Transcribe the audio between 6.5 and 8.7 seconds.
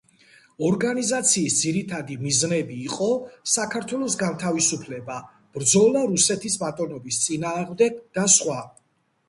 ბატონობის წინააღმდეგ და სხვა.